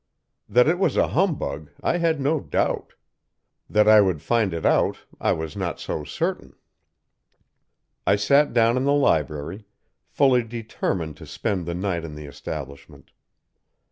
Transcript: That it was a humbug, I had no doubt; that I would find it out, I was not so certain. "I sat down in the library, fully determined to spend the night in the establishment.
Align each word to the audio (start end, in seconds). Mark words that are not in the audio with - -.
That 0.49 0.67
it 0.67 0.79
was 0.79 0.97
a 0.97 1.09
humbug, 1.09 1.69
I 1.83 1.99
had 1.99 2.19
no 2.19 2.39
doubt; 2.39 2.95
that 3.69 3.87
I 3.87 4.01
would 4.01 4.19
find 4.19 4.51
it 4.51 4.65
out, 4.65 5.01
I 5.19 5.31
was 5.31 5.55
not 5.55 5.79
so 5.79 6.03
certain. 6.03 6.55
"I 8.07 8.15
sat 8.15 8.51
down 8.51 8.77
in 8.77 8.83
the 8.85 8.93
library, 8.93 9.65
fully 10.07 10.41
determined 10.41 11.17
to 11.17 11.27
spend 11.27 11.67
the 11.67 11.75
night 11.75 12.03
in 12.03 12.15
the 12.15 12.25
establishment. 12.25 13.11